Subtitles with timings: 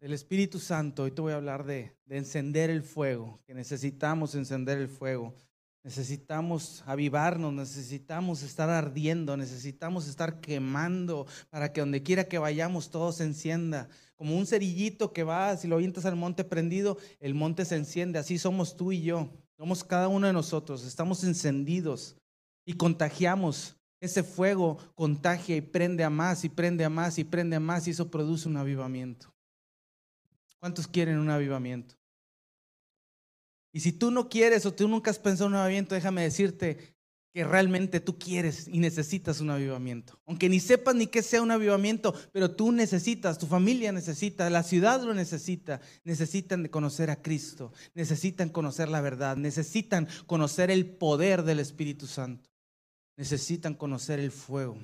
[0.00, 4.34] del Espíritu Santo, hoy te voy a hablar de, de encender el fuego, que necesitamos
[4.34, 5.34] encender el fuego.
[5.84, 13.10] Necesitamos avivarnos, necesitamos estar ardiendo, necesitamos estar quemando para que donde quiera que vayamos todo
[13.10, 13.88] se encienda.
[14.16, 18.18] Como un cerillito que va, si lo avientas al monte prendido, el monte se enciende.
[18.18, 19.30] Así somos tú y yo.
[19.56, 20.84] Somos cada uno de nosotros.
[20.84, 22.16] Estamos encendidos
[22.66, 23.76] y contagiamos.
[24.00, 27.88] Ese fuego contagia y prende a más y prende a más y prende a más
[27.88, 29.32] y eso produce un avivamiento.
[30.60, 31.94] ¿Cuántos quieren un avivamiento?
[33.72, 36.96] Y si tú no quieres o tú nunca has pensado en un avivamiento, déjame decirte
[37.32, 40.18] que realmente tú quieres y necesitas un avivamiento.
[40.26, 44.62] Aunque ni sepas ni qué sea un avivamiento, pero tú necesitas, tu familia necesita, la
[44.62, 45.80] ciudad lo necesita.
[46.04, 52.50] Necesitan conocer a Cristo, necesitan conocer la verdad, necesitan conocer el poder del Espíritu Santo,
[53.16, 54.78] necesitan conocer el fuego.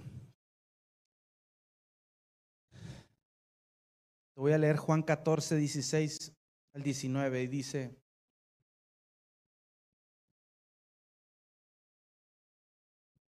[4.36, 6.34] Voy a leer Juan 14, 16
[6.74, 7.96] al 19 y dice,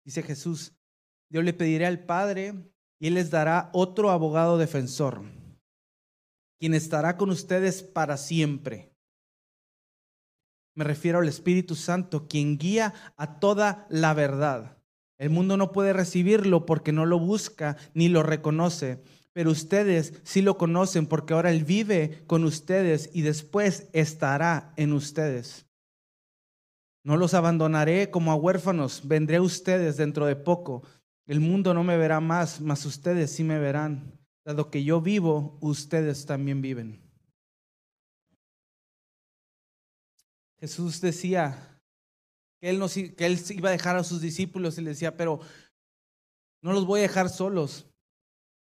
[0.05, 0.73] dice Jesús,
[1.31, 2.55] yo le pediré al Padre
[2.99, 5.23] y Él les dará otro abogado defensor,
[6.59, 8.93] quien estará con ustedes para siempre.
[10.75, 14.83] Me refiero al Espíritu Santo, quien guía a toda la verdad.
[15.17, 19.03] El mundo no puede recibirlo porque no lo busca ni lo reconoce
[19.39, 24.92] pero ustedes sí lo conocen porque ahora Él vive con ustedes y después estará en
[24.92, 25.64] ustedes.
[27.05, 30.83] No los abandonaré como a huérfanos, vendré a ustedes dentro de poco.
[31.25, 34.19] El mundo no me verá más, mas ustedes sí me verán.
[34.44, 37.00] Dado que yo vivo, ustedes también viven.
[40.59, 41.81] Jesús decía
[42.61, 42.83] que él,
[43.16, 45.39] que él iba a dejar a sus discípulos y le decía, pero
[46.61, 47.88] no los voy a dejar solos,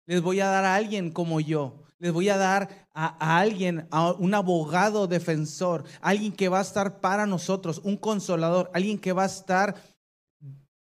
[0.10, 1.84] les voy a dar a alguien como yo.
[2.00, 7.00] Les voy a dar a, alguien, a un abogado defensor, alguien que va a estar
[7.00, 9.76] para nosotros, un consolador, alguien que va a estar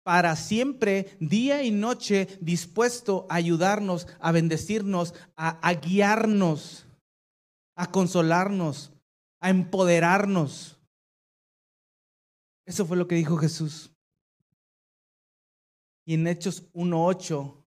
[0.04, 6.86] para siempre, día y noche, dispuesto a ayudarnos, a bendecirnos, a guiarnos,
[7.74, 8.92] a consolarnos,
[9.40, 10.78] a empoderarnos.
[12.64, 13.90] Eso fue lo que dijo Jesús.
[16.04, 17.65] Y en Hechos 1.8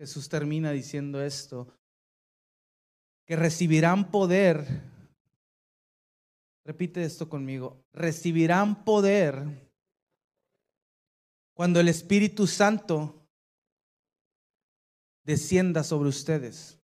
[0.00, 1.68] Jesús termina diciendo esto,
[3.26, 4.66] que recibirán poder,
[6.64, 9.70] repite esto conmigo, recibirán poder
[11.52, 13.28] cuando el Espíritu Santo
[15.22, 16.78] descienda sobre ustedes.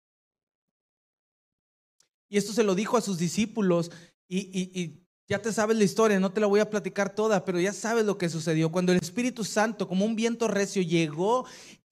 [2.28, 3.90] Y esto se lo dijo a sus discípulos
[4.28, 7.72] y, ya te sabes la historia, no te la voy a platicar toda, pero ya
[7.72, 8.70] sabes lo que sucedió.
[8.70, 11.46] Cuando el Espíritu Santo, como un viento recio, llegó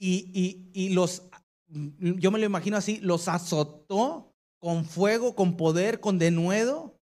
[0.04, 1.22] y, los,
[1.68, 6.98] yo me lo imagino así, los azotó con fuego, con poder, con denuedo,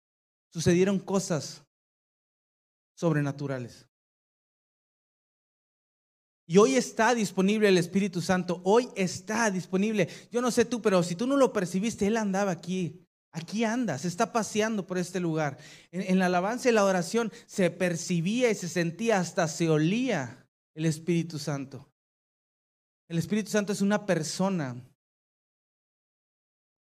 [0.52, 1.64] sucedieron cosas
[2.96, 3.88] sobrenaturales.
[6.46, 10.10] Y hoy está disponible el Espíritu Santo, hoy está disponible.
[10.32, 13.06] Yo no sé tú, pero si tú no lo percibiste, Él andaba aquí.
[13.32, 15.60] Aquí anda, se está paseando por este lugar.
[15.92, 20.48] En, en la alabanza y la oración se percibía y se sentía, hasta se olía
[20.74, 21.89] el Espíritu Santo.
[23.10, 24.76] El Espíritu Santo es una persona.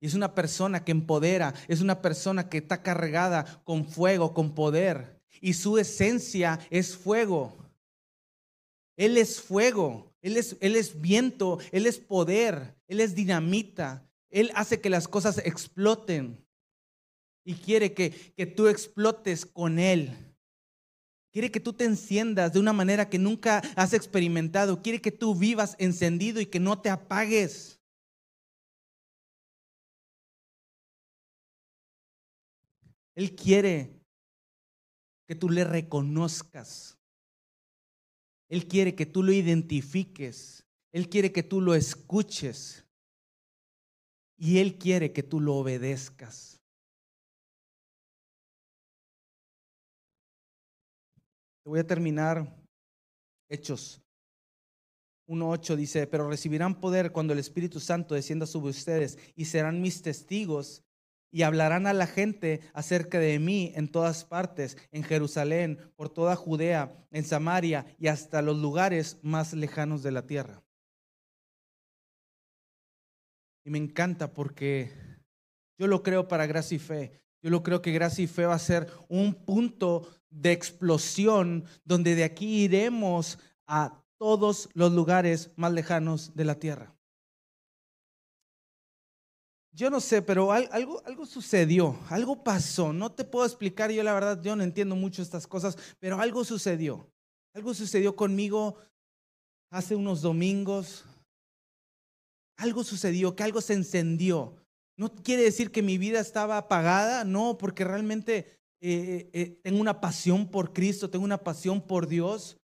[0.00, 4.54] Y es una persona que empodera, es una persona que está cargada con fuego, con
[4.54, 5.20] poder.
[5.40, 7.54] Y su esencia es fuego.
[8.96, 14.08] Él es fuego, él es, él es viento, Él es poder, Él es dinamita.
[14.30, 16.42] Él hace que las cosas exploten.
[17.44, 20.16] Y quiere que, que tú explotes con Él.
[21.34, 24.80] Quiere que tú te enciendas de una manera que nunca has experimentado.
[24.80, 27.80] Quiere que tú vivas encendido y que no te apagues.
[33.16, 34.00] Él quiere
[35.26, 36.96] que tú le reconozcas.
[38.48, 40.64] Él quiere que tú lo identifiques.
[40.92, 42.84] Él quiere que tú lo escuches.
[44.36, 46.53] Y Él quiere que tú lo obedezcas.
[51.64, 52.54] Voy a terminar
[53.48, 54.04] Hechos
[55.26, 60.02] 1.8 dice, pero recibirán poder cuando el Espíritu Santo descienda sobre ustedes y serán mis
[60.02, 60.82] testigos
[61.30, 66.36] y hablarán a la gente acerca de mí en todas partes, en Jerusalén, por toda
[66.36, 70.62] Judea, en Samaria y hasta los lugares más lejanos de la tierra.
[73.64, 74.90] Y me encanta porque
[75.78, 77.20] yo lo creo para gracia y fe.
[77.42, 82.14] Yo lo creo que gracia y fe va a ser un punto de explosión donde
[82.14, 86.94] de aquí iremos a todos los lugares más lejanos de la tierra.
[89.74, 92.92] yo no sé, pero algo, algo sucedió, algo pasó.
[92.92, 96.44] No te puedo explicar, yo la verdad, yo no entiendo mucho estas cosas, pero algo
[96.44, 97.10] sucedió.
[97.54, 98.76] Algo sucedió conmigo
[99.70, 101.04] hace unos domingos.
[102.56, 104.56] Algo sucedió, que algo se encendió.
[104.96, 108.60] No quiere decir que mi vida estaba apagada, no, porque realmente
[108.92, 112.58] eh, eh, tengo una pasión por Cristo, tengo una pasión por Dios,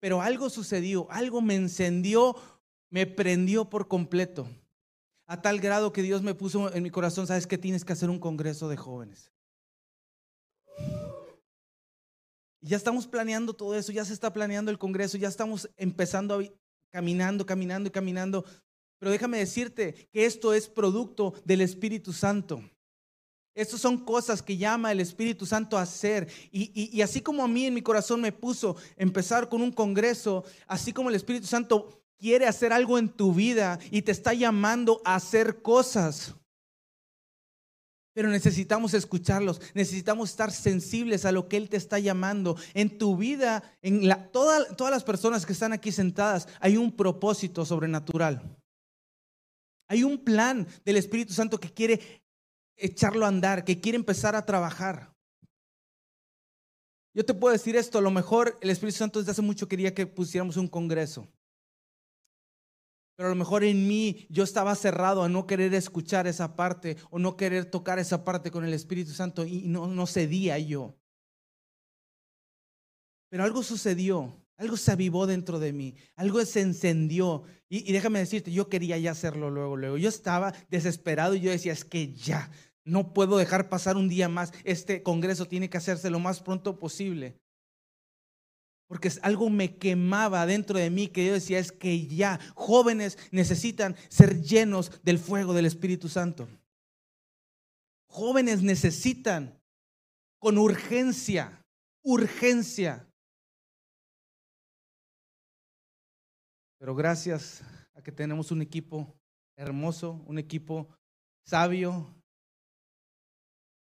[0.00, 2.36] pero algo sucedió, algo me encendió,
[2.90, 4.46] me prendió por completo
[5.26, 8.10] a tal grado que Dios me puso en mi corazón, sabes que tienes que hacer
[8.10, 9.30] un congreso de jóvenes.
[12.60, 16.42] ya estamos planeando todo eso, ya se está planeando el congreso, ya estamos empezando a,
[16.90, 18.44] caminando, caminando y caminando.
[18.98, 22.62] Pero déjame decirte que esto es producto del Espíritu Santo.
[23.58, 26.28] Estas son cosas que llama el Espíritu Santo a hacer.
[26.52, 30.44] Y, y, así como a mí en mi corazón me puso empezar con un congreso,
[30.68, 35.02] así como el Espíritu Santo quiere hacer algo en tu vida y te está llamando
[35.04, 36.36] a hacer cosas.
[38.14, 42.56] Pero necesitamos escucharlos, necesitamos estar sensibles a lo que Él te está llamando.
[42.74, 47.64] En tu vida, en la, todas las personas que están aquí sentadas, hay un propósito
[47.64, 48.40] sobrenatural.
[49.88, 52.22] Hay un plan del Espíritu Santo que quiere
[52.78, 55.14] echarlo a andar, que quiere empezar a trabajar.
[57.14, 59.92] Yo te puedo decir esto, a lo mejor el Espíritu Santo desde hace mucho quería
[59.92, 61.28] que pusiéramos un congreso.
[63.16, 66.96] Pero a lo mejor en mí yo estaba cerrado a no querer escuchar esa parte
[67.10, 70.96] o no querer tocar esa parte con el Espíritu Santo y no, no cedía yo.
[73.28, 77.42] Pero algo sucedió, algo se avivó dentro de mí, algo se encendió.
[77.68, 79.98] Y, y, déjame decirte, yo quería ya hacerlo luego, luego.
[79.98, 82.48] Yo estaba desesperado y yo decía, es que ya,
[82.88, 84.52] no puedo dejar pasar un día más.
[84.64, 87.38] Este congreso tiene que hacerse lo más pronto posible
[88.88, 93.94] porque algo me quemaba dentro de mí que yo decía es que ya jóvenes necesitan
[94.08, 96.48] ser llenos del fuego del Espíritu Santo.
[98.08, 99.60] Jóvenes necesitan
[100.38, 101.62] con urgencia,
[102.02, 103.06] urgencia.
[106.78, 107.62] Pero gracias
[107.94, 109.14] a que tenemos un equipo
[109.56, 110.88] hermoso, un equipo
[111.44, 112.17] sabio,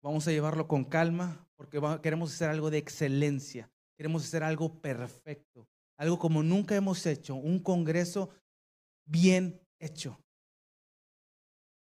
[0.06, 3.68] vamos a llevarlo con calma porque queremos hacer algo de excelencia.
[3.96, 5.66] Queremos hacer algo perfecto,
[5.98, 8.30] algo como nunca hemos hecho, un congreso
[9.04, 10.20] bien hecho.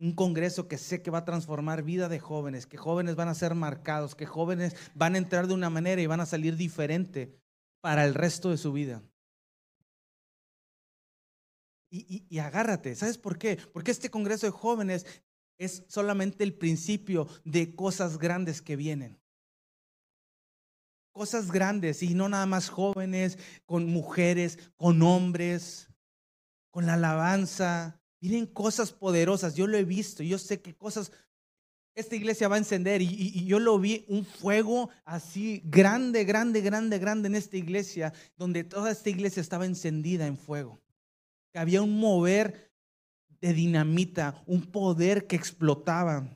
[0.00, 3.34] Un congreso que sé que va a transformar vida de jóvenes, que jóvenes van a
[3.34, 7.36] ser marcados, que jóvenes van a entrar de una manera y van a salir diferente
[7.82, 9.02] para el resto de su vida.
[11.90, 13.58] Y, y, agárrate, ¿sabes por qué?
[13.72, 15.06] Porque este Congreso de Jóvenes
[15.58, 19.18] es solamente el principio de cosas grandes que vienen
[21.18, 25.88] cosas grandes y no nada más jóvenes, con mujeres, con hombres,
[26.70, 28.00] con la alabanza.
[28.20, 31.10] Vienen cosas poderosas, yo lo he visto, yo sé que cosas,
[31.96, 37.00] esta iglesia va a encender y, yo lo vi, un fuego así grande, grande, grande,
[37.00, 40.80] grande en esta iglesia, donde toda esta iglesia estaba encendida en fuego.
[41.52, 42.67] Había un mover
[43.40, 46.28] de dinamita, un poder que explotaba.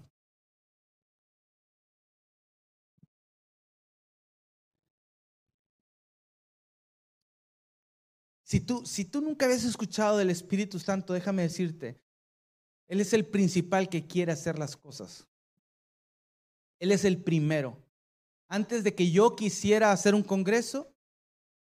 [8.45, 11.99] Si tú, si tú nunca habías escuchado del Espíritu Santo, déjame decirte,
[12.87, 15.27] Él es el principal que quiere hacer las cosas.
[16.79, 17.83] Él es el primero.
[18.49, 20.95] Antes de que yo quisiera hacer un congreso,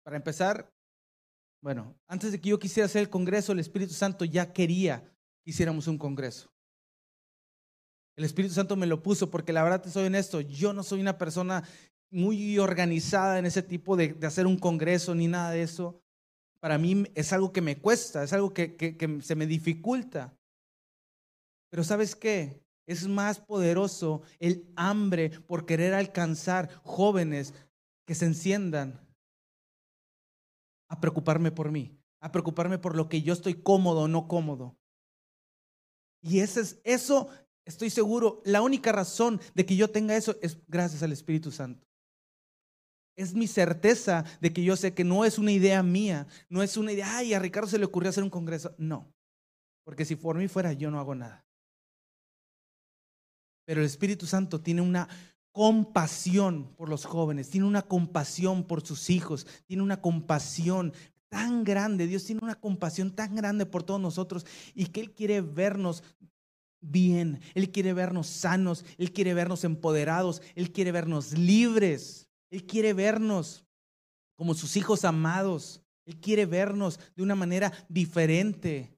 [0.04, 0.70] para empezar,
[1.62, 5.15] bueno, antes de que yo quisiera hacer el congreso, el Espíritu Santo ya quería que
[5.46, 6.50] hiciéramos un congreso.
[8.16, 11.00] El Espíritu Santo me lo puso porque la verdad te soy honesto, yo no soy
[11.00, 11.64] una persona
[12.10, 16.02] muy organizada en ese tipo de, de hacer un congreso ni nada de eso
[16.66, 20.36] para mí es algo que me cuesta, es algo que, se me dificulta.
[21.70, 22.60] Pero ¿sabes qué?
[22.88, 27.54] Es más poderoso el hambre por querer alcanzar jóvenes
[28.04, 29.00] que se enciendan
[30.88, 34.76] a preocuparme por mí, a preocuparme por lo que yo estoy cómodo o no cómodo.
[36.26, 37.28] Y ese es, eso,
[37.64, 41.86] estoy seguro, la única razón de que yo tenga eso es gracias al Espíritu Santo.
[43.14, 46.76] Es mi certeza de que yo sé que no es una idea mía, no es
[46.76, 48.74] una idea, ay, a Ricardo se le ocurrió hacer un congreso.
[48.76, 49.10] No,
[49.84, 51.46] porque si por mí fuera, yo no hago nada.
[53.64, 55.08] Pero el Espíritu Santo tiene una
[55.52, 60.92] compasión por los jóvenes, tiene una compasión por sus hijos, tiene una compasión
[61.28, 65.40] tan grande, Dios tiene una compasión tan grande por todos nosotros y que Él quiere
[65.40, 66.02] vernos
[66.80, 72.26] bien, Él quiere vernos sanos, Él quiere vernos empoderados, Él quiere vernos libres.
[72.50, 73.64] Él quiere vernos
[74.36, 75.82] como sus hijos amados.
[76.04, 78.92] Él quiere vernos de una manera diferente.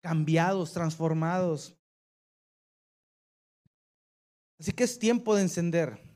[0.00, 1.74] cambiados, transformados.
[4.58, 6.13] Así que es tiempo de encender.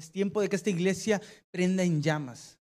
[0.00, 2.58] Es tiempo de que esta iglesia prenda en llamas.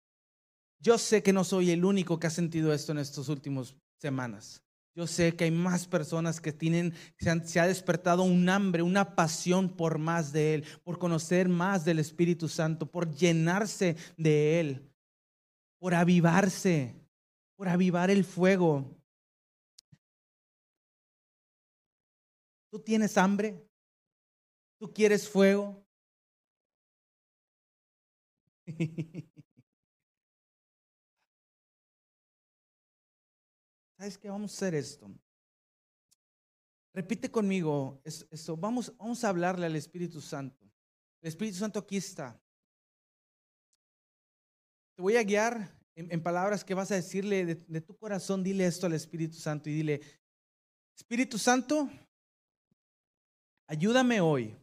[0.81, 4.61] Yo sé que no soy el único que ha sentido esto en estas últimas semanas.
[4.93, 9.15] Yo sé que hay más personas que tienen, se, se, ha despertado un hambre, una
[9.15, 14.91] pasión por más de Él, por conocer más del Espíritu Santo, por llenarse de Él,
[15.79, 16.93] por avivarse,
[17.55, 19.01] por avivar el fuego.
[22.69, 23.65] ¿Tú tienes hambre?
[24.77, 25.88] ¿Tú quieres fuego?
[33.97, 34.29] ¿Sabes qué?
[34.29, 35.11] Vamos a hacer esto.
[36.93, 38.55] Repite conmigo esto.
[38.55, 40.65] Vamos, vamos a hablarle al Espíritu Santo.
[41.21, 42.39] El Espíritu Santo aquí está.
[44.95, 48.43] Te voy a guiar en, palabras que vas a decirle de, de tu corazón.
[48.43, 50.01] Dile esto al Espíritu Santo y dile,
[50.95, 51.89] Espíritu Santo,
[53.67, 54.55] ayúdame hoy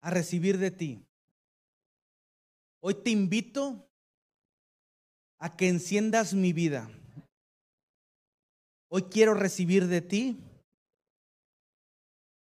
[0.00, 1.06] a recibir de ti.
[2.84, 3.88] Hoy te invito
[5.38, 6.90] a que enciendas mi vida.
[8.88, 10.36] Hoy quiero recibir de ti.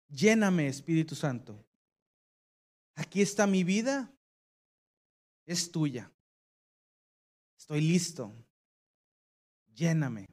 [0.07, 1.65] Lléname, Espíritu Santo.
[2.93, 4.13] Aquí está mi vida.
[5.48, 6.12] Es tuya.
[7.57, 8.31] Estoy listo.
[9.74, 10.27] Lléname.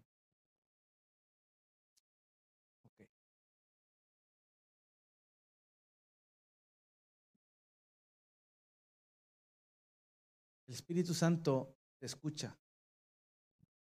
[10.77, 12.59] Espíritu Santo te escucha.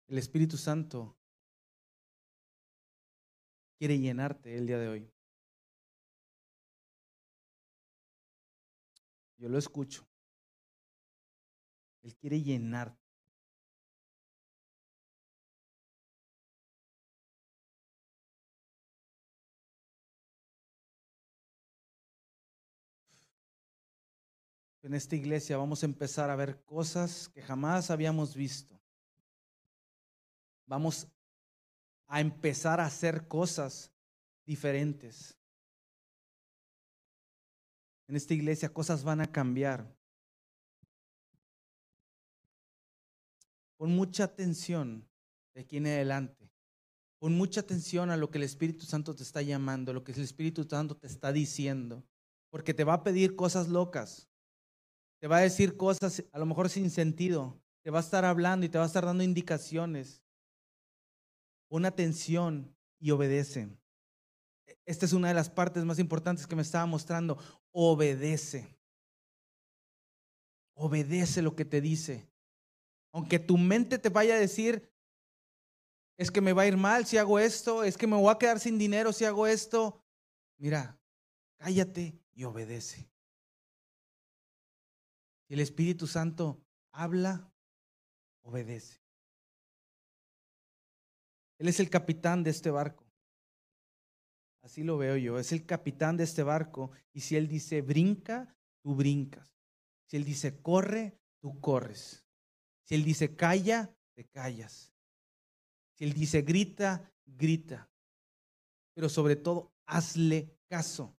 [0.08, 1.16] El Espíritu Santo
[3.78, 5.14] quiere llenarte el día de hoy.
[9.38, 10.08] Yo lo escucho.
[12.02, 13.01] Él quiere llenarte.
[24.84, 28.80] En esta iglesia vamos a empezar a ver cosas que jamás habíamos visto.
[30.66, 31.08] Vamos
[32.08, 33.92] a empezar a hacer cosas
[34.46, 35.38] diferentes.
[38.08, 39.96] En esta iglesia cosas van a cambiar.
[43.78, 45.08] Pon mucha atención
[45.54, 46.52] de aquí en adelante.
[47.20, 50.22] Pon mucha atención a lo que el Espíritu Santo te está llamando, lo que el
[50.22, 52.04] Espíritu Santo te está diciendo.
[52.50, 54.31] Porque te va a pedir cosas locas.
[55.22, 57.62] Te va a decir cosas a lo mejor sin sentido.
[57.84, 60.24] Te va a estar hablando y te va a estar dando indicaciones.
[61.70, 63.70] Pon atención y obedece.
[64.84, 67.38] Esta es una de las partes más importantes que me estaba mostrando.
[67.72, 68.76] Obedece.
[70.74, 72.28] Obedece lo que te dice.
[73.14, 74.92] Aunque tu mente te vaya a decir,
[76.18, 78.40] es que me va a ir mal si hago esto, es que me voy a
[78.40, 80.04] quedar sin dinero si hago esto.
[80.58, 81.00] Mira,
[81.58, 83.11] cállate y obedece.
[85.54, 87.54] El Espíritu Santo habla,
[88.42, 89.02] obedece.
[91.58, 93.06] Él es el capitán de este barco.
[94.62, 95.38] Así lo veo yo.
[95.38, 96.92] Es el capitán de este barco.
[97.12, 99.54] Y si Él dice brinca, tú brincas.
[100.08, 102.26] Si Él dice corre, tú corres.
[102.84, 104.94] Si Él dice calla, te callas.
[105.98, 107.92] Si Él dice grita, grita.
[108.94, 111.18] Pero sobre todo, hazle caso.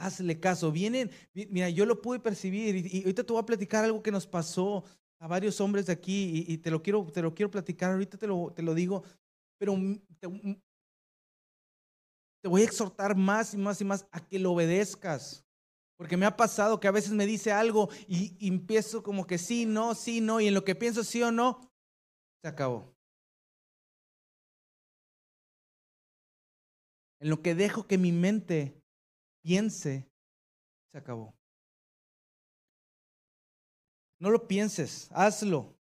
[0.00, 0.72] Hazle caso.
[0.72, 4.26] Vienen, mira, yo lo pude percibir y, ahorita te voy a platicar algo que nos
[4.26, 4.84] pasó
[5.20, 8.26] a varios hombres de aquí y, te, lo quiero, te lo quiero platicar, ahorita te
[8.26, 9.04] lo, te lo digo,
[9.58, 9.76] pero
[10.18, 10.28] te,
[12.42, 15.44] te voy a exhortar más y más y más a que lo obedezcas.
[15.98, 19.36] Porque me ha pasado que a veces me dice algo y, y, empiezo como que
[19.36, 21.70] sí, no, sí, no, y en lo que pienso sí o no,
[22.42, 22.96] se acabó.
[27.20, 28.79] En lo que dejo que mi mente
[29.42, 30.08] piense,
[30.90, 31.34] se acabó.
[34.18, 35.74] No lo pienses, hazlo.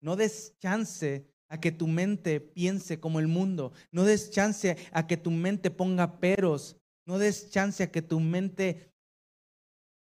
[0.00, 3.72] No des chance a que tu mente piense como el mundo.
[3.90, 6.76] No des chance a que tu mente ponga peros.
[7.06, 8.92] No des chance a que tu mente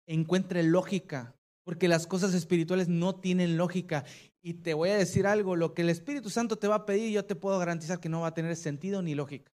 [0.07, 4.05] encuentre lógica, porque las cosas espirituales no tienen lógica.
[4.41, 7.12] Y te voy a decir algo, lo que el Espíritu Santo te va a pedir,
[7.12, 9.51] yo te puedo garantizar que no va a tener sentido ni lógica.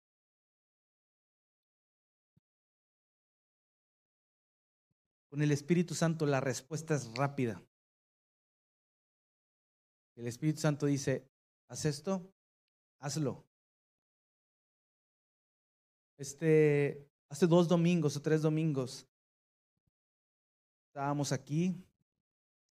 [5.37, 7.63] Con el Espíritu Santo la respuesta es rápida.
[10.15, 11.29] El Espíritu Santo dice,
[11.67, 12.33] haz esto,
[12.97, 13.45] hazlo.
[16.17, 19.07] Este, hace dos domingos o tres domingos
[20.87, 21.75] estábamos aquí,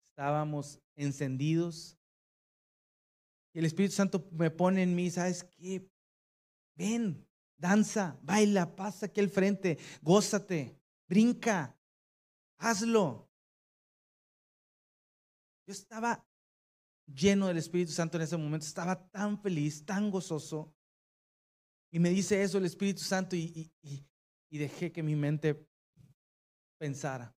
[0.05, 1.97] estábamos encendidos,
[3.53, 5.89] Y el Espíritu Santo me pone en mí, ¿sabes qué?
[6.75, 7.27] Ven,
[7.57, 11.75] danza, baila, pasa aquí al frente, gózate, brinca,
[12.61, 13.29] hazlo.
[15.67, 16.25] Yo estaba
[17.05, 20.73] lleno del Espíritu Santo en ese momento, estaba tan feliz, tan gozoso.
[21.91, 25.67] Y me dice eso el Espíritu Santo y, y dejé que mi mente
[26.79, 27.35] pensara.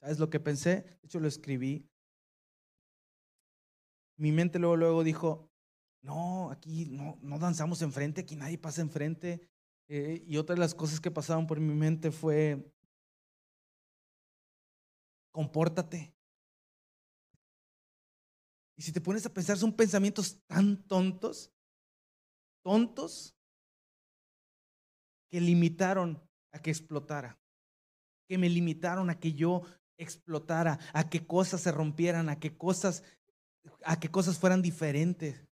[0.00, 0.82] ¿Sabes lo que pensé?
[0.82, 1.86] De hecho, lo escribí.
[4.18, 5.50] Mi mente luego, luego dijo,
[6.02, 9.48] no, aquí no, no danzamos enfrente, aquí nadie pasa enfrente.
[9.88, 12.72] Eh, y otra de las cosas que pasaban por mi mente fue,
[15.32, 16.14] compórtate.
[18.76, 21.52] Y si te pones a pensar, son pensamientos tan tontos,
[22.62, 23.36] tontos,
[25.30, 26.20] que limitaron
[26.52, 27.38] a que explotara,
[28.28, 29.62] que me limitaron a que yo
[29.96, 33.04] explotara, a que cosas se rompieran, a que cosas,
[33.84, 35.46] a que cosas fueran diferentes.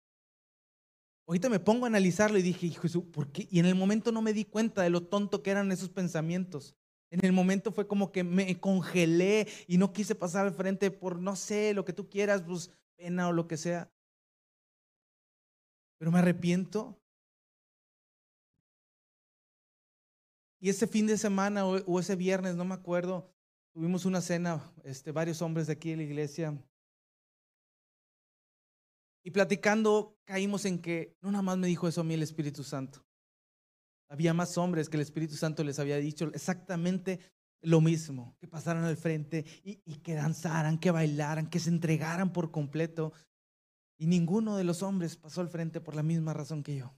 [1.28, 3.48] Ahorita me pongo a analizarlo y dije, Jesús, ¿por qué?
[3.52, 6.76] Y en el momento no me di cuenta de lo tonto que eran esos pensamientos.
[7.10, 11.20] En el momento fue como que me congelé y no quise pasar al frente por,
[11.20, 13.90] no sé, lo que tú quieras, pues pena o lo que sea.
[15.98, 17.00] Pero me arrepiento.
[20.60, 23.32] Y ese fin de semana o, ese viernes, no me acuerdo,
[23.74, 26.58] tuvimos una cena, este, varios hombres de aquí en la iglesia.
[29.24, 32.64] Y platicando caímos en que no nada más me dijo eso a mí el Espíritu
[32.64, 33.07] Santo.
[34.10, 37.20] Había más hombres que el Espíritu Santo les había dicho exactamente
[37.62, 42.52] lo mismo, que pasaran al frente y, que danzaran, que bailaran, que se entregaran por
[42.52, 43.14] completo.
[43.98, 46.94] Y ninguno de los hombres pasó al frente por la misma razón que yo.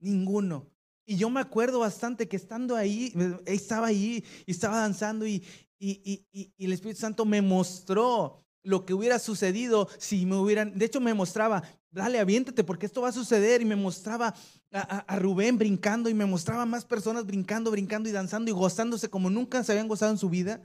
[0.00, 0.70] Ninguno.
[1.06, 3.12] Y yo me acuerdo bastante que estando ahí,
[3.44, 5.44] estaba ahí y estaba danzando y,
[5.78, 11.14] el Espíritu Santo me mostró lo que hubiera sucedido si me hubieran, de hecho me
[11.14, 14.34] mostraba, dale, aviéntate porque esto va a suceder y me mostraba
[14.72, 19.30] a, Rubén brincando y me mostraba más personas brincando, brincando y danzando y gozándose como
[19.30, 20.60] nunca se habían gozado en su vida.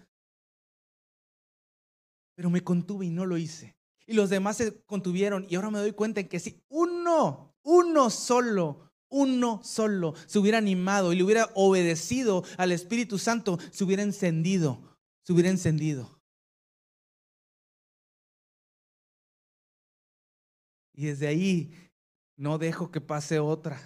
[2.35, 3.75] Pero me contuve y no lo hice.
[4.07, 8.09] Y los demás se contuvieron y ahora me doy cuenta en que si uno, uno
[8.09, 14.03] solo uno solo se hubiera animado y le hubiera obedecido al Espíritu Santo, se hubiera
[14.03, 16.18] encendido, se hubiera encendido.
[20.99, 21.71] Y desde ahí
[22.35, 23.79] no dejo que pase otra.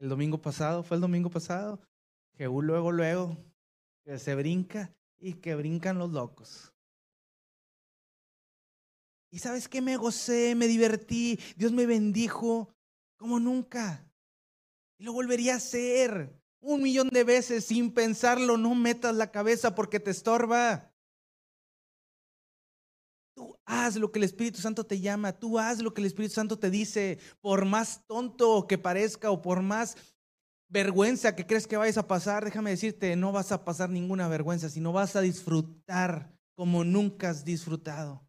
[0.00, 1.78] El domingo pasado, fue el domingo pasado,
[2.36, 3.36] Jehú luego, luego,
[4.04, 6.72] que se brinca y que brincan los locos.
[9.30, 12.74] Y sabes qué, me gocé, me divertí, Dios me bendijo,
[13.16, 14.04] como nunca.
[14.98, 18.56] Y lo volvería a hacer un millón de veces sin pensarlo.
[18.56, 20.91] No metas la cabeza porque te estorba.
[23.72, 26.58] Haz lo que el Espíritu Santo te llama, tú haz lo que el Espíritu Santo
[26.58, 29.96] te dice, por más tonto que parezca o por más
[30.68, 34.68] vergüenza que crees que vayas a pasar, déjame decirte, no vas a pasar ninguna vergüenza,
[34.68, 38.22] sino vas a disfrutar como nunca has disfrutado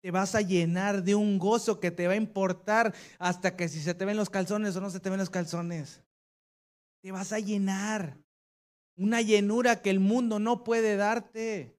[0.00, 3.80] te vas a llenar de un gozo que te va a importar hasta que si
[3.80, 6.02] se te ven los calzones o no se te ven los calzones.
[7.02, 8.18] Te vas a llenar.
[8.96, 11.77] Una llenura que el mundo no puede darte.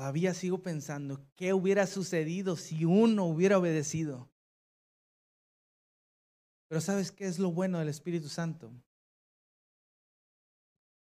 [0.00, 4.30] Todavía sigo pensando, ¿qué hubiera sucedido si uno hubiera obedecido?
[6.68, 8.72] Pero ¿sabes qué es lo bueno del Espíritu Santo?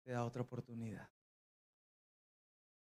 [0.05, 1.11] Te da otra oportunidad.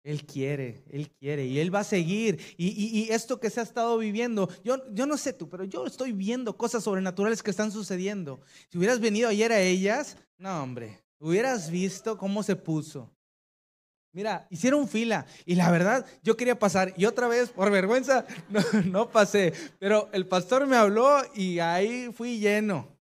[0.04, 2.40] Él quiere, Él quiere y Él va a seguir.
[2.56, 6.12] Y, esto que se ha estado viviendo, yo, yo no sé tú, pero yo estoy
[6.12, 8.42] viendo cosas sobrenaturales que están sucediendo.
[8.70, 13.15] Si hubieras venido ayer a ellas, no hombre, hubieras visto cómo se puso.
[14.16, 18.26] Mira, hicieron fila y la verdad yo quería pasar y otra vez por vergüenza
[18.86, 22.98] no, pasé, pero el pastor me habló y ahí fui lleno,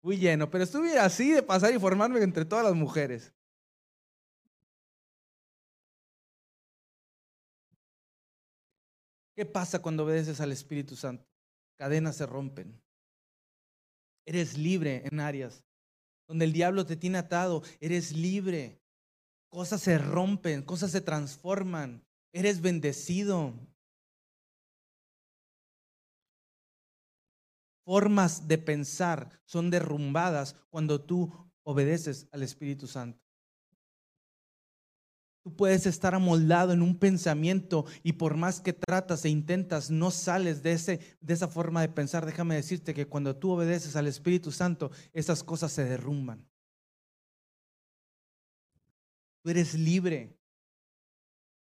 [0.00, 3.34] fui lleno, pero estuve así de pasar y formarme entre todas las mujeres.
[9.36, 11.28] ¿Qué pasa cuando obedeces al Espíritu Santo?
[11.76, 12.80] Cadenas se rompen.
[14.24, 15.62] Eres libre en áreas
[16.26, 18.81] donde el diablo te tiene atado, eres libre
[19.52, 22.02] Cosas se rompen, cosas se transforman.
[22.32, 23.52] Eres bendecido.
[27.84, 31.30] Formas de pensar son derrumbadas cuando tú
[31.64, 33.20] obedeces al Espíritu Santo.
[35.44, 40.10] Tú puedes estar amoldado en un pensamiento y por más que tratas e intentas, no
[40.10, 42.24] sales de, ese, de esa forma de pensar.
[42.24, 46.48] Déjame decirte que cuando tú obedeces al Espíritu Santo, esas cosas se derrumban.
[49.42, 50.38] Tú eres libre.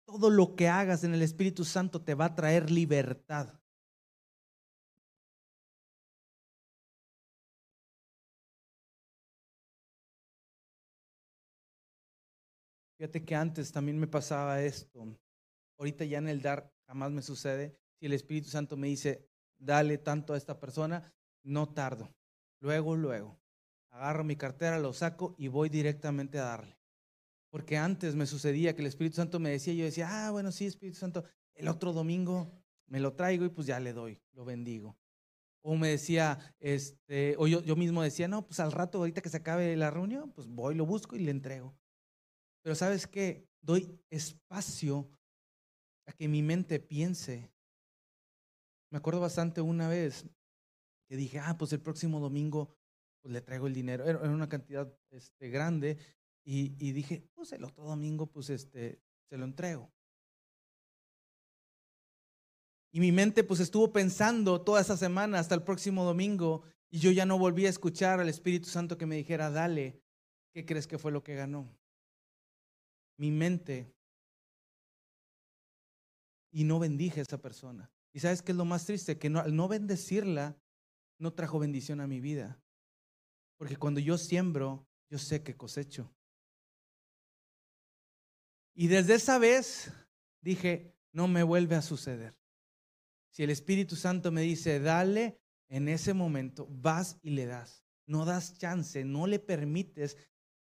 [0.05, 3.59] Todo lo que hagas en el Espíritu Santo te va a traer libertad.
[12.97, 15.17] Fíjate que antes también me pasaba esto.
[15.79, 17.75] Ahorita ya en el dar jamás me sucede.
[17.99, 21.11] Si el Espíritu Santo me dice, dale tanto a esta persona,
[21.43, 22.13] no tardo.
[22.59, 23.39] Luego, luego.
[23.89, 26.80] Agarro mi cartera, lo saco y voy directamente a darle.
[27.51, 30.65] Porque antes me sucedía que el Espíritu Santo me decía, yo decía, ah, bueno, sí,
[30.65, 32.49] Espíritu Santo, el otro domingo
[32.87, 34.97] me lo traigo y pues ya le doy, lo bendigo.
[35.61, 39.29] O me decía, este, o yo, yo mismo decía, no, pues al rato, ahorita que
[39.29, 41.75] se acabe la reunión, pues voy, lo busco y le entrego.
[42.63, 45.09] Pero sabes qué, doy espacio
[46.05, 47.51] a que mi mente piense.
[48.91, 50.25] Me acuerdo bastante una vez
[51.09, 52.73] que dije, ah, pues el próximo domingo
[53.21, 54.05] pues le traigo el dinero.
[54.05, 55.97] Era una cantidad este, grande
[56.43, 59.91] y, dije, pues el otro domingo pues este, se lo entrego.
[62.91, 67.11] Y mi mente pues estuvo pensando toda esa semana hasta el próximo domingo y yo
[67.11, 70.01] ya no volví a escuchar al Espíritu Santo que me dijera, dale,
[70.53, 71.81] ¿qué crees que fue lo que ganó?
[73.21, 73.95] mi mente
[76.51, 77.91] y no bendije a esa persona.
[78.13, 79.19] ¿Y sabes qué es lo más triste?
[79.19, 80.57] Que no, al no bendecirla,
[81.19, 82.59] no trajo bendición a mi vida.
[83.57, 86.11] Porque cuando yo siembro, yo sé que cosecho.
[88.73, 89.91] Y desde esa vez
[90.41, 92.35] dije, no me vuelve a suceder.
[93.29, 97.85] Si el Espíritu Santo me dice, dale, en ese momento vas y le das.
[98.05, 100.17] No das chance, no le permites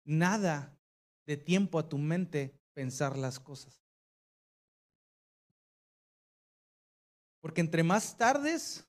[0.05, 0.79] nada
[1.27, 3.83] de tiempo a tu mente pensar las cosas.
[7.41, 8.87] Porque entre más tardes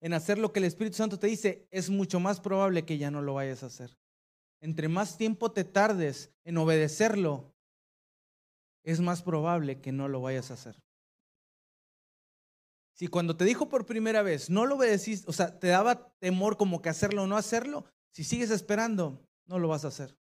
[0.00, 3.10] en hacer lo que el Espíritu Santo te dice, es mucho más probable que ya
[3.10, 3.98] no lo vayas a hacer.
[4.60, 7.49] Entre más tiempo te tardes en obedecerlo,
[8.84, 10.82] es más probable que no lo vayas a hacer.
[12.94, 16.56] Si cuando te dijo por primera vez, no lo obedeciste, o sea, te daba temor
[16.56, 20.20] como que hacerlo o no hacerlo, si sigues esperando, no lo vas a hacer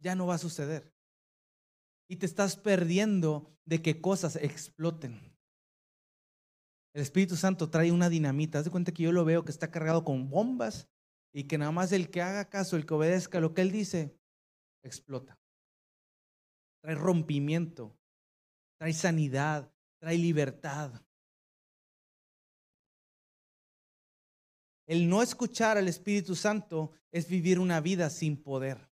[0.00, 0.92] ya no va a suceder.
[2.08, 5.36] Y te estás perdiendo de que cosas exploten.
[6.92, 8.58] El Espíritu Santo trae una dinamita.
[8.58, 10.88] Haz de cuenta que yo lo veo que está cargado con bombas
[11.32, 14.18] y que nada más el que haga caso, el que obedezca lo que Él dice,
[14.82, 15.39] explota.
[16.82, 17.96] Trae rompimiento,
[18.78, 21.02] trae sanidad, trae libertad.
[24.86, 28.90] El no escuchar al Espíritu Santo es vivir una vida sin poder.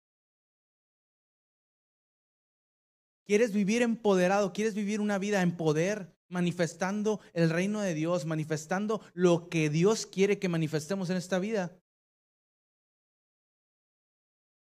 [3.26, 4.54] ¿Quieres vivir empoderado?
[4.54, 6.15] ¿Quieres vivir una vida en poder?
[6.30, 11.78] Manifestando el reino de Dios, manifestando lo que Dios quiere que manifestemos en esta vida.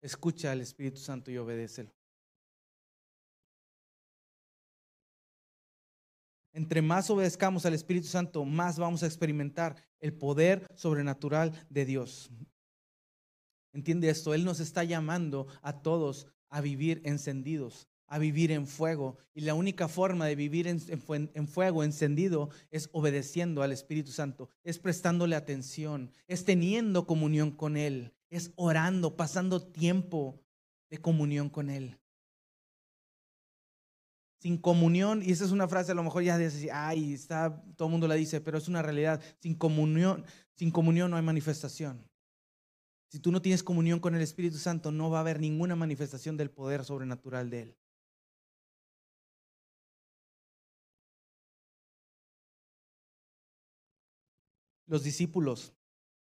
[0.02, 1.95] Escucha al Espíritu Santo y obedécelo.
[6.56, 12.30] Entre más obedezcamos al Espíritu Santo, más vamos a experimentar el poder sobrenatural de Dios.
[13.74, 19.18] Entiende esto, Él nos está llamando a todos a vivir encendidos, a vivir en fuego.
[19.34, 24.78] Y la única forma de vivir en, fuego encendido es obedeciendo al Espíritu Santo, es
[24.78, 30.40] prestándole atención, es teniendo comunión con Él, es orando, pasando tiempo
[30.88, 31.98] de comunión con Él.
[34.46, 37.88] Sin comunión, y esa es una frase a lo mejor ya dice, ay, está, todo
[37.88, 39.20] el mundo la dice, pero es una realidad.
[39.40, 42.08] Sin comunión, sin comunión no hay manifestación.
[43.08, 46.36] Si tú no tienes comunión con el Espíritu Santo, no va a haber ninguna manifestación
[46.36, 47.76] del poder sobrenatural de Él.
[54.86, 55.74] Los discípulos,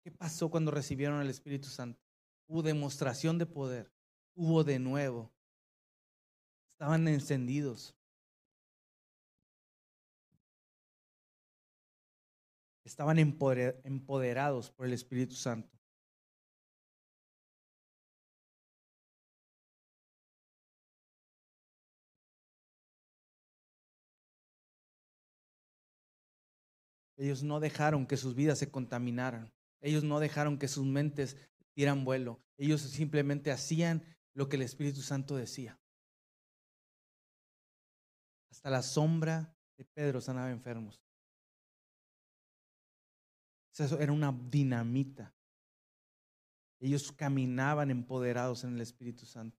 [0.02, 2.02] ¿qué pasó cuando recibieron el Espíritu Santo?
[2.48, 3.92] Hubo demostración de poder,
[4.35, 5.31] hubo de nuevo.
[6.72, 7.94] Estaban encendidos.
[12.88, 15.79] Estaban empoderados por el Espíritu Santo.
[27.18, 29.53] Ellos no dejaron que sus vidas se contaminaran.
[29.83, 31.37] Ellos no dejaron que sus mentes
[31.77, 32.40] dieran vuelo.
[32.57, 35.79] Ellos simplemente hacían lo que el Espíritu Santo decía.
[38.51, 41.03] Hasta la sombra de Pedro sanaba enfermos.
[43.84, 45.34] Eso era una dinamita.
[46.80, 49.58] Ellos caminaban empoderados en el Espíritu Santo.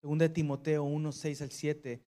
[0.00, 2.04] Segunda de Timoteo 1, 6 al 7.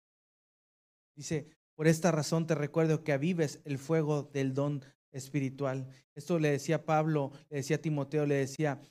[1.15, 5.87] Dice, por esta razón te recuerdo que avives el fuego del don espiritual.
[6.15, 8.81] Esto le decía Pablo, le decía Timoteo, le decía,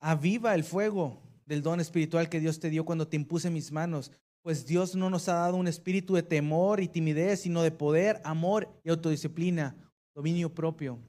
[0.00, 4.12] aviva el fuego del don espiritual que Dios te dio cuando te impuse mis manos.
[4.46, 8.20] Pues Dios no nos ha dado un espíritu de temor y timidez, sino de poder,
[8.22, 9.74] amor y autodisciplina,
[10.14, 11.00] dominio propio.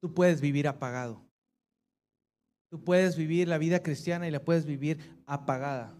[0.00, 1.22] Tú puedes vivir apagado.
[2.70, 5.94] Tú puedes vivir la vida cristiana y la puedes vivir apagada.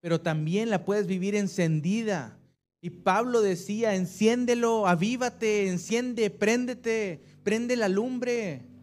[0.00, 2.38] Pero también la puedes vivir encendida.
[2.80, 8.75] Y Pablo decía, enciéndelo, avívate, enciende, préndete, prende la lumbre.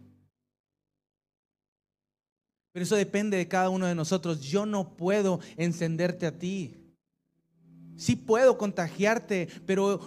[2.74, 4.40] Pero eso depende de cada uno de nosotros.
[4.40, 6.74] Yo no puedo encenderte a ti.
[7.96, 10.00] Sí puedo contagiarte, pero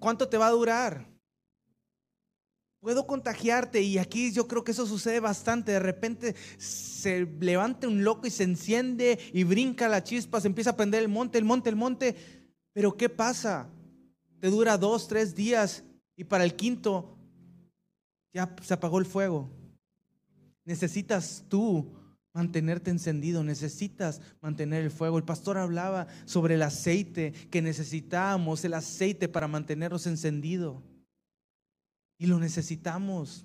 [0.00, 1.06] ¿cuánto te va a durar?
[2.80, 5.70] Puedo contagiarte y aquí yo creo que eso sucede bastante.
[5.70, 10.70] De repente se levanta un loco y se enciende y brinca la chispa, se empieza
[10.70, 12.16] a prender el monte, el monte, el monte.
[12.72, 13.70] Pero ¿qué pasa?
[14.40, 15.84] Te dura dos, tres días
[16.16, 17.16] y para el quinto
[18.32, 19.48] ya se apagó el fuego.
[20.64, 21.94] Necesitas tú
[22.32, 25.18] mantenerte encendido, necesitas mantener el fuego.
[25.18, 30.82] El pastor hablaba sobre el aceite, que necesitamos el aceite para mantenernos encendidos.
[32.18, 33.44] Y lo necesitamos.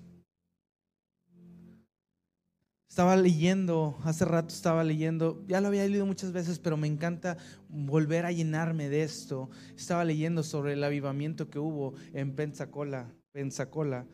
[2.88, 7.36] Estaba leyendo, hace rato estaba leyendo, ya lo había leído muchas veces, pero me encanta
[7.68, 9.50] volver a llenarme de esto.
[9.76, 14.06] Estaba leyendo sobre el avivamiento que hubo en Pensacola, Pensacola.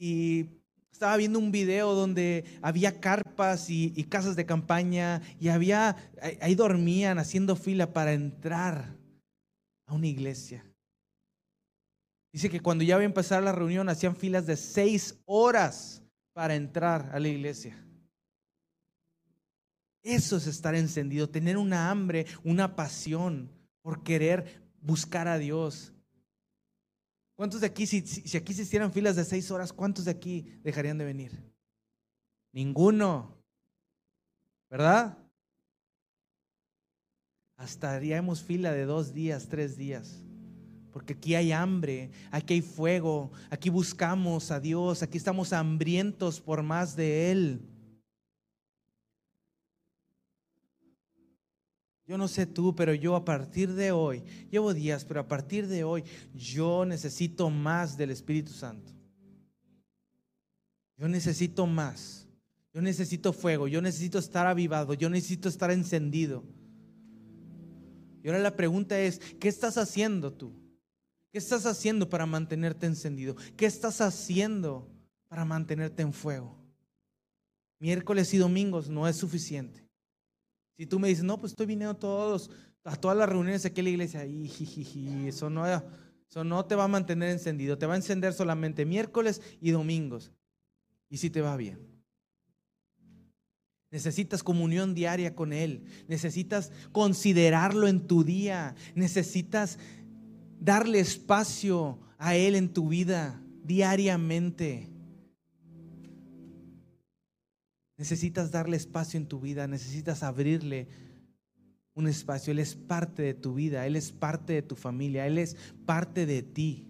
[0.00, 0.46] Y
[0.96, 5.94] estaba viendo un video donde había carpas y, casas de campaña y había,
[6.40, 8.96] ahí dormían haciendo fila para entrar
[9.84, 10.64] a una iglesia.
[12.32, 16.54] Dice que cuando ya iba a empezar la reunión hacían filas de seis horas para
[16.54, 17.76] entrar a la iglesia.
[20.02, 23.50] Eso es estar encendido, tener una hambre, una pasión
[23.82, 25.92] por querer buscar a Dios,
[27.36, 27.98] ¿Cuántos de aquí, si,
[28.36, 31.32] aquí se hicieran filas de seis horas, cuántos de aquí dejarían de venir?
[32.52, 33.36] Ninguno.
[34.70, 35.18] ¿Verdad?
[37.56, 40.22] Hasta haríamos fila de dos días, tres días.
[40.92, 46.62] Porque aquí hay hambre, aquí hay fuego, aquí buscamos a Dios, aquí estamos hambrientos por
[46.62, 47.60] más de Él.
[52.06, 55.66] Yo no sé tú, pero yo a partir de hoy, llevo días, pero a partir
[55.66, 58.92] de hoy, yo necesito más del Espíritu Santo.
[60.96, 62.26] Yo necesito más.
[62.72, 63.68] Yo necesito fuego.
[63.68, 64.94] Yo necesito estar avivado.
[64.94, 66.44] Yo necesito estar encendido.
[68.22, 70.52] Y ahora la pregunta es, ¿qué estás haciendo tú?
[71.32, 73.36] ¿Qué estás haciendo para mantenerte encendido?
[73.56, 74.88] ¿Qué estás haciendo
[75.28, 76.56] para mantenerte en fuego?
[77.78, 79.85] Miércoles y domingos no es suficiente.
[80.76, 82.50] Si tú me dices, no, pues estoy viniendo todos,
[82.84, 86.84] a todas las reuniones aquí en la iglesia, y, eso, no, eso no te va
[86.84, 90.32] a mantener encendido, te va a encender solamente miércoles y domingos.
[91.08, 91.96] Y si te va bien.
[93.90, 95.84] Necesitas comunión diaria con Él.
[96.08, 98.74] Necesitas considerarlo en tu día.
[98.94, 99.78] Necesitas
[100.60, 104.90] darle espacio a Él en tu vida diariamente.
[107.96, 110.88] Necesitas darle espacio en tu vida, necesitas abrirle
[111.94, 112.50] un espacio.
[112.50, 115.56] Él es parte de tu vida, Él es parte de tu familia, Él es
[115.86, 116.86] parte de ti.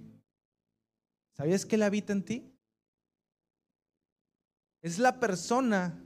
[1.37, 2.53] ¿Sabías que Él habita en ti?
[4.83, 6.03] Es la persona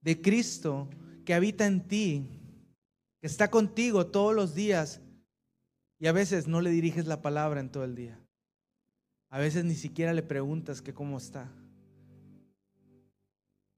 [0.00, 0.88] de Cristo
[1.24, 2.26] que habita en ti,
[3.20, 5.00] que está contigo todos los días
[6.00, 8.18] y a veces no le diriges la palabra en todo el día.
[9.30, 11.48] A veces ni siquiera le preguntas que cómo está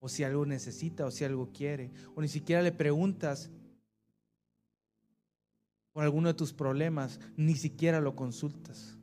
[0.05, 3.51] o si algo necesita, o si algo quiere, o ni siquiera le preguntas
[5.95, 8.99] por alguno de tus problemas, ni siquiera lo consultas.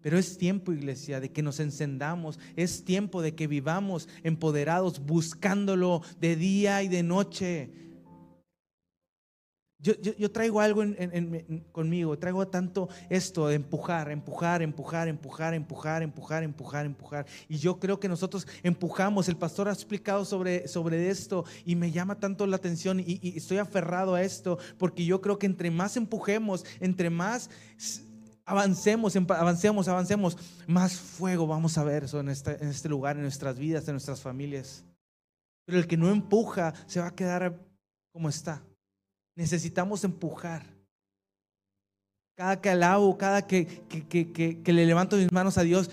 [0.00, 6.02] Pero es tiempo, iglesia, de que nos encendamos, es tiempo de que vivamos empoderados, buscándolo
[6.18, 7.70] de día y de noche,
[9.84, 10.82] yo, traigo algo
[11.70, 17.26] conmigo, traigo tanto esto de empujar, empujar, empujar, empujar, empujar, empujar, empujar, empujar.
[17.48, 19.28] Y yo creo que nosotros empujamos.
[19.28, 23.58] El pastor ha explicado sobre, sobre esto y me llama tanto la atención y, estoy
[23.58, 27.50] aferrado a esto porque yo creo que entre más empujemos, entre más
[28.46, 33.58] avancemos, avancemos, avancemos, más fuego vamos a ver en, este, en este lugar, en nuestras
[33.58, 34.82] vidas, en nuestras familias.
[35.66, 37.60] Pero el que no empuja se va a quedar
[38.12, 38.62] como está.
[39.36, 40.74] Necesitamos empujar.
[42.36, 45.88] Cada que alabo, cada que, que, le levanto mis manos a Dios,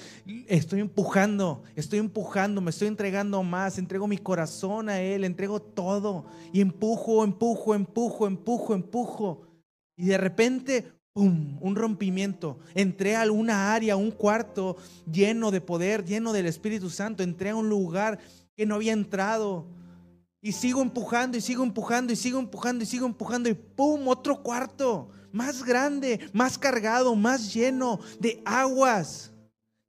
[0.47, 6.25] estoy empujando, estoy empujando, me estoy entregando más, entrego mi corazón a Él, entrego todo
[6.51, 9.41] y empujo, empujo, empujo, empujo, empujo.
[9.95, 12.57] Y de repente, ¡pum!, un rompimiento.
[12.73, 14.77] Entré a alguna área, un cuarto
[15.11, 17.21] lleno de poder, lleno del Espíritu Santo.
[17.21, 18.17] Entré a un lugar
[18.55, 19.67] que no había entrado.
[20.41, 24.07] Y sigo empujando y sigo empujando y sigo empujando y sigo empujando y ¡pum!
[24.07, 29.31] Otro cuarto más grande, más cargado, más lleno de aguas,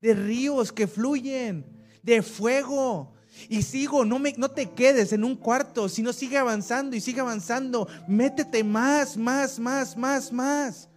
[0.00, 1.64] de ríos que fluyen,
[2.02, 3.12] de fuego.
[3.48, 7.20] Y sigo, no, me, no te quedes en un cuarto, sino sigue avanzando y sigue
[7.20, 7.88] avanzando.
[8.06, 10.88] Métete más, más, más, más, más.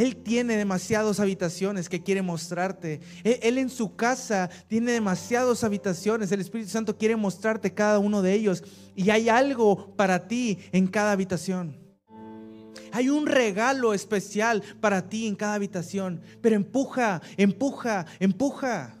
[0.00, 3.02] Él tiene demasiadas habitaciones que quiere mostrarte.
[3.22, 6.32] Él, en su casa tiene demasiadas habitaciones.
[6.32, 8.64] El Espíritu Santo quiere mostrarte cada uno de ellos.
[8.96, 11.76] Y hay algo para ti en cada habitación.
[12.92, 16.22] Hay un regalo especial para ti en cada habitación.
[16.40, 18.99] Pero empuja, empuja, empuja.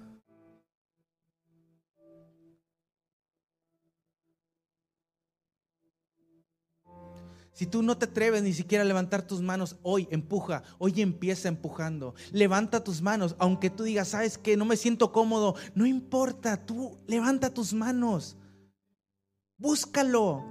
[7.60, 11.46] Si tú no te atreves ni siquiera a levantar tus manos, hoy empuja, hoy empieza
[11.46, 12.14] empujando.
[12.32, 16.98] Levanta tus manos, aunque tú digas, sabes que no me siento cómodo, no importa, tú
[17.06, 18.38] levanta tus manos.
[19.58, 20.42] Búscalo,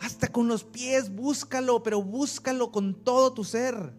[0.00, 3.94] hasta con los pies, búscalo, pero búscalo con todo tu ser.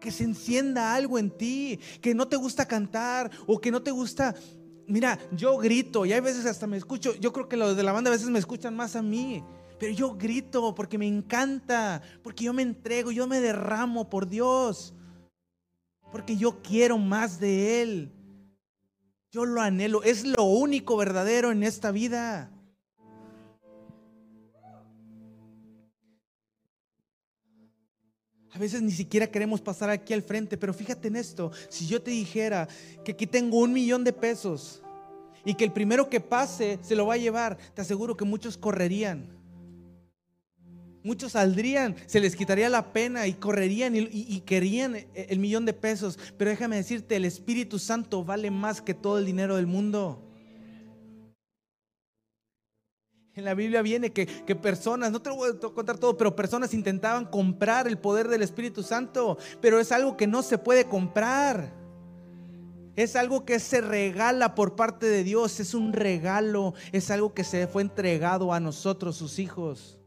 [0.00, 3.92] Que se encienda algo en ti, que no te gusta cantar o que no te
[3.92, 4.34] gusta
[4.86, 7.92] Mira, yo grito y hay veces hasta me escucho, yo creo que los de la
[7.92, 9.42] banda a veces me escuchan más a mí.
[9.78, 14.94] Pero yo grito porque me encanta, porque yo me entrego, yo me derramo por Dios,
[16.12, 18.12] porque yo quiero más de Él.
[19.32, 22.50] Yo lo anhelo, es lo único verdadero en esta vida.
[28.52, 32.00] A veces ni siquiera queremos pasar aquí al frente, pero fíjate en esto, si yo
[32.00, 32.68] te dijera
[33.04, 34.80] que aquí tengo un millón de pesos
[35.44, 38.56] y que el primero que pase se lo va a llevar, te aseguro que muchos
[38.56, 39.43] correrían.
[41.04, 46.18] Muchos saldrían, se les quitaría la pena y correrían y, querían el millón de pesos.
[46.38, 50.22] Pero déjame decirte, el Espíritu Santo vale más que todo el dinero del mundo.
[53.34, 56.72] En la Biblia viene que, que, personas, no te voy a contar todo, pero personas
[56.72, 61.70] intentaban comprar el poder del Espíritu Santo, pero es algo que no se puede comprar.
[62.96, 67.44] Es algo que se regala por parte de Dios, es un regalo, es algo que
[67.44, 69.98] se fue entregado a nosotros, sus hijos.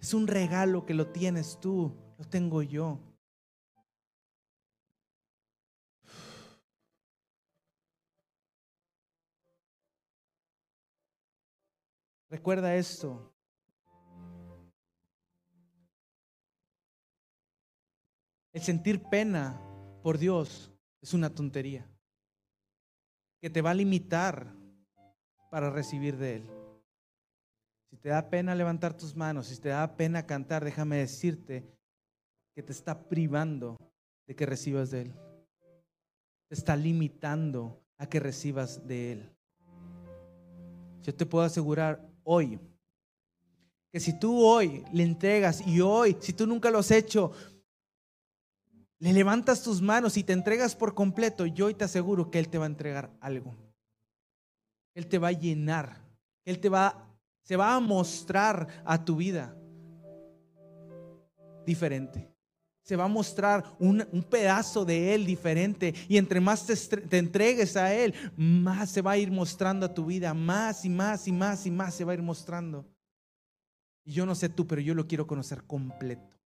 [0.00, 2.98] Es un regalo que lo tienes tú, lo tengo yo.
[12.30, 13.34] Recuerda esto.
[18.52, 19.60] El sentir pena
[20.02, 21.86] por Dios es una tontería
[23.40, 24.54] que te va a limitar
[25.50, 26.59] para recibir de Él.
[27.90, 31.68] Si te da pena levantar tus manos, si te da pena cantar, déjame decirte
[32.54, 33.76] que te está privando
[34.28, 35.14] de que recibas de Él.
[36.48, 39.30] Te está limitando a que recibas de Él.
[41.02, 42.60] Yo te puedo asegurar hoy
[43.90, 47.32] que si tú hoy le entregas y hoy, si tú nunca lo has hecho,
[49.00, 52.48] le levantas tus manos y te entregas por completo, yo hoy te aseguro que Él
[52.48, 53.56] te va a entregar algo.
[54.94, 56.04] Él te va a llenar.
[56.44, 57.09] Él te va
[57.50, 59.52] se va a mostrar a tu vida
[61.66, 62.32] diferente.
[62.80, 65.92] Se va a mostrar un, pedazo de Él diferente.
[66.08, 70.06] Y entre más te, entregues a Él, más se va a ir mostrando a tu
[70.06, 70.32] vida.
[70.32, 72.86] Más y más y más y más se va a ir mostrando.
[74.04, 76.38] Y yo no sé tú, pero yo lo quiero conocer completo.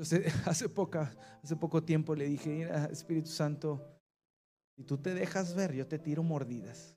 [0.00, 0.68] Hace, hace
[1.56, 3.95] poco tiempo le dije, Espíritu Santo,
[4.76, 6.94] si tú te dejas ver, yo te tiro mordidas.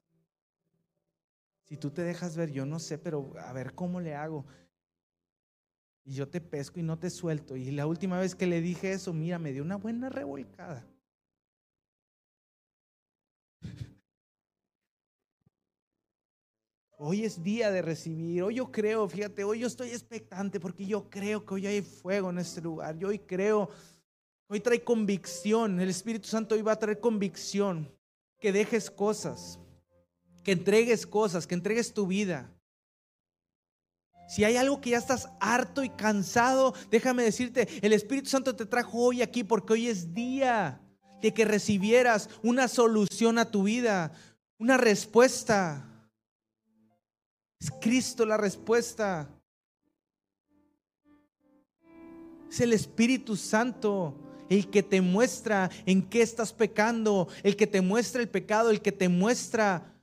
[1.63, 4.45] Si tú te dejas ver, yo no sé, pero a ver cómo le hago.
[6.03, 7.55] Y yo te pesco y no te suelto.
[7.55, 10.85] Y la última vez que le dije eso, mira, me dio una buena revolcada.
[16.97, 18.43] Hoy es día de recibir.
[18.43, 22.29] Hoy yo creo, fíjate, hoy yo estoy expectante porque yo creo que hoy hay fuego
[22.29, 22.97] en este lugar.
[22.97, 23.69] Yo hoy creo
[24.51, 25.79] Hoy trae convicción.
[25.79, 27.87] El Espíritu Santo hoy va a traer convicción.
[28.39, 29.59] Que dejes cosas.
[30.43, 31.45] Que entregues cosas.
[31.45, 32.51] Que entregues tu vida.
[34.27, 38.65] Si hay algo que ya estás harto y cansado, déjame decirte, el Espíritu Santo te
[38.65, 40.81] trajo hoy aquí porque hoy es día
[41.21, 44.11] de que recibieras una solución a tu vida.
[44.57, 45.85] una respuesta.
[47.59, 49.29] Es Cristo la respuesta.
[52.49, 57.81] Es el Espíritu Santo el que te muestra en qué estás pecando, el que te
[57.81, 59.95] muestra el pecado, el que te muestra...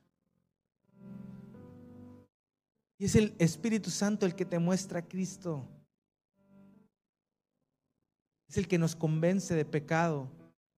[2.99, 5.67] Y es el Espíritu Santo el que te muestra a Cristo.
[8.49, 10.31] Es el que nos convence de pecado,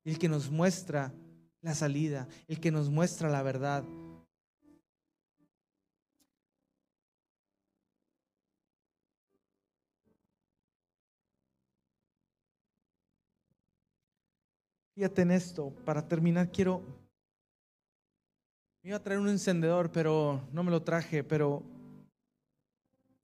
[0.04, 1.14] el que nos muestra
[1.62, 3.86] la salida, el que nos muestra la verdad.
[15.00, 16.82] Fíjate en esto, para terminar quiero...
[18.84, 21.64] Me iba a traer un encendedor, pero no me lo traje, pero...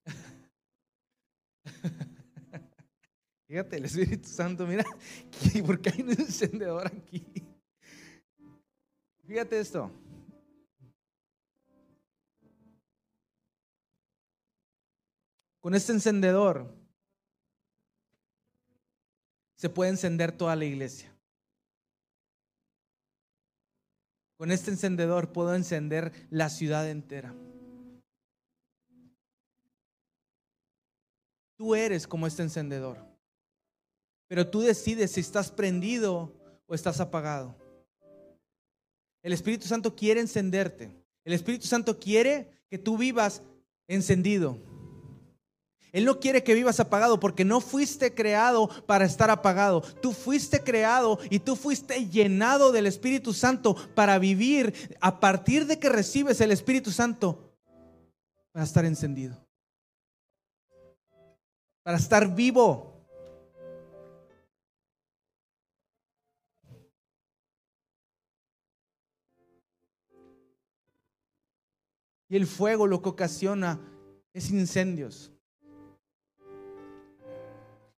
[3.45, 4.85] Fíjate, el Espíritu Santo, mira,
[5.65, 7.25] ¿por qué hay un encendedor aquí?
[9.25, 9.91] Fíjate esto.
[15.59, 16.73] Con este encendedor
[19.57, 21.13] se puede encender toda la iglesia.
[24.37, 27.33] Con este encendedor puedo encender la ciudad entera.
[31.57, 32.97] Tú eres como este encendedor.
[34.27, 36.33] Pero tú decides si estás prendido
[36.65, 37.55] o estás apagado.
[39.23, 40.91] El Espíritu Santo quiere encenderte.
[41.23, 43.41] El Espíritu Santo quiere que tú vivas
[43.87, 44.59] encendido.
[45.95, 49.79] Él no quiere que vivas apagado porque no fuiste creado para estar apagado.
[49.79, 55.79] Tú fuiste creado y tú fuiste llenado del Espíritu Santo para vivir a partir de
[55.79, 57.55] que recibes el Espíritu Santo
[58.51, 59.37] para estar encendido.
[61.81, 62.91] Para estar vivo.
[72.27, 73.79] Y el fuego lo que ocasiona
[74.33, 75.31] es incendios.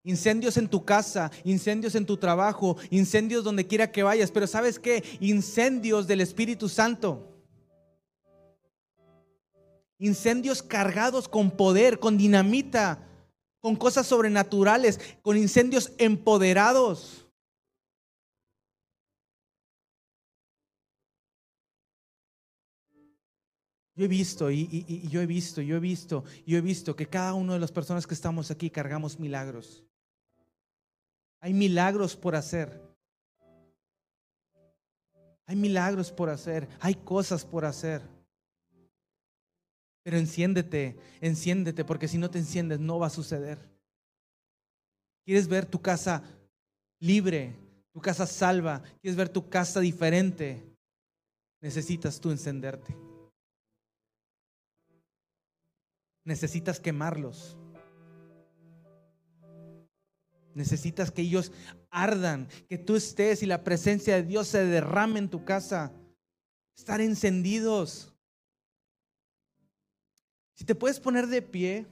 [0.08, 4.32] Incendios en tu casa, incendios en tu trabajo, incendios donde quiera que vayas.
[4.32, 5.04] Pero ¿sabes qué?
[5.20, 7.28] Incendios del Espíritu Santo.
[10.00, 13.06] Incendios cargados con poder, con dinamita,
[13.60, 17.28] con cosas sobrenaturales, con incendios empoderados.
[23.94, 27.34] Yo he visto y, yo he visto, yo he visto, yo he visto que cada
[27.34, 29.84] una de las personas que estamos aquí cargamos milagros.
[31.40, 32.82] Hay milagros por hacer.
[35.46, 36.68] Hay milagros por hacer.
[36.80, 38.02] Hay cosas por hacer.
[40.04, 43.60] Pero enciéndete, enciéndete, porque si no te enciendes no va a suceder.
[45.26, 46.24] ¿Quieres ver tu casa
[47.00, 47.56] libre,
[47.92, 48.82] tu casa salva?
[49.02, 50.64] ¿Quieres ver tu casa diferente?
[51.60, 52.96] Necesitas tú encenderte.
[56.28, 57.58] necesitas quemarlos.
[60.58, 61.52] Necesitas que ellos
[61.92, 65.94] ardan, que tú estés y la presencia de Dios se derrame en tu casa.
[66.76, 68.12] Estar encendidos.
[70.56, 71.86] Si te puedes poner de pie.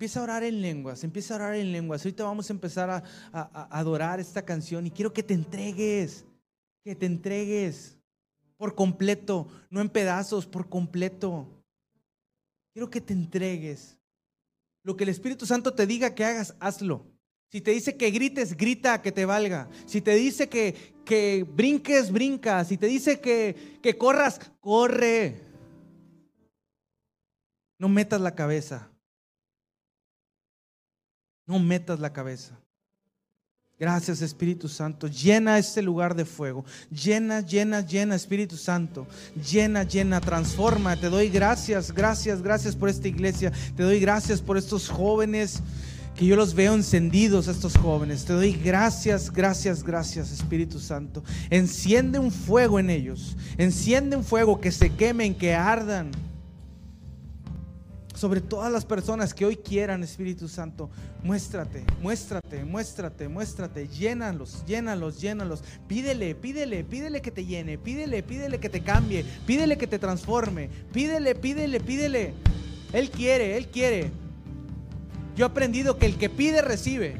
[0.00, 2.02] Empieza a orar en lenguas, empieza a orar en lenguas.
[2.02, 6.24] Ahorita vamos a empezar a, adorar esta canción y quiero que te entregues,
[6.82, 7.98] que te entregues
[8.56, 11.46] por completo, no en pedazos, por completo.
[12.72, 13.98] Quiero que te entregues.
[14.84, 17.04] Lo que el Espíritu Santo te diga que hagas, hazlo.
[17.50, 19.68] Si te dice que grites, grita, que te valga.
[19.84, 22.64] Si te dice que, que brinques, brinca.
[22.64, 25.42] Si te dice que, que corras, corre.
[27.78, 28.90] No metas la cabeza.
[31.50, 32.56] No metas la cabeza.
[33.76, 35.08] Gracias Espíritu Santo.
[35.08, 36.64] Llena este lugar de fuego.
[36.92, 39.04] Llena, llena, llena Espíritu Santo.
[39.34, 40.94] Llena, llena, transforma.
[40.94, 43.50] Te doy gracias, gracias, gracias por esta iglesia.
[43.76, 45.60] Te doy gracias por estos jóvenes
[46.14, 48.24] que yo los veo encendidos, estos jóvenes.
[48.24, 51.24] Te doy gracias, gracias, gracias Espíritu Santo.
[51.50, 53.36] Enciende un fuego en ellos.
[53.58, 56.12] Enciende un fuego que se quemen, que ardan
[58.20, 60.90] sobre todas las personas que hoy quieran, Espíritu Santo,
[61.22, 65.64] muéstrate, muéstrate, muéstrate, muéstrate, llénalos, llénalos, llénalos.
[65.88, 70.68] Pídele, pídele, pídele que te llene, pídele, pídele que te cambie, pídele que te transforme,
[70.92, 72.34] pídele, pídele, pídele.
[72.92, 74.10] Él quiere, Él quiere.
[75.34, 77.16] Yo he aprendido que el que pide, recibe.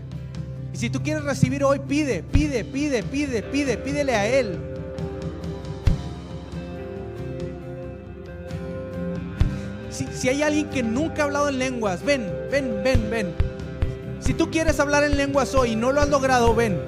[0.74, 4.69] Y si tú quieres recibir hoy, pide, pide, pide, pide, pide, pídele a Él.
[10.12, 13.34] Si, hay alguien que nunca ha hablado en lenguas, ven, ven, ven, ven.
[14.20, 16.80] Si tú quieres hablar en lenguas hoy y no lo has logrado, ven.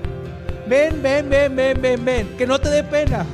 [0.68, 2.28] Ven, ven, ven, ven, ven, ven.
[2.36, 3.24] Que no te dé pena.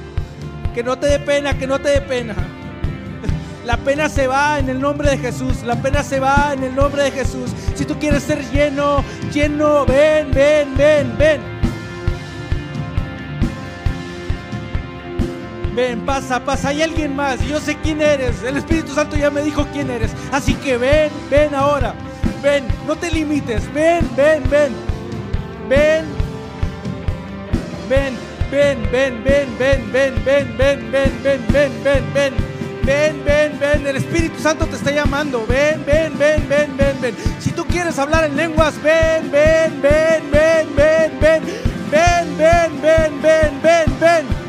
[0.74, 2.34] Que no te dé pena, que no te dé pena.
[3.66, 5.62] La pena se va en el nombre de Jesús.
[5.64, 7.50] La pena se va en el nombre de Jesús.
[7.74, 11.57] Si tú quieres ser lleno, lleno, ven, ven, ven, ven.
[15.78, 19.42] ven, pasa, pasa, hay alguien más, yo sé quién eres, el Espíritu Santo ya me
[19.42, 21.94] dijo quién eres, así que ven, ven ahora,
[22.42, 24.72] ven, no te limites, ven, ven, ven,
[25.68, 26.04] ven,
[27.88, 28.16] ven,
[28.50, 32.34] ven, ven, ven, ven, ven, ven, ven, ven, ven, ven, ven, ven.
[32.82, 35.46] Ven, ven, ven, el Espíritu Santo te está llamando.
[35.46, 37.14] Ven, ven, ven, ven, ven, ven.
[37.38, 41.42] Si tú quieres hablar en lenguas, ven, ven, ven, ven, ven, ven.
[41.90, 44.47] Ven, ven, ven, ven, ven, ven.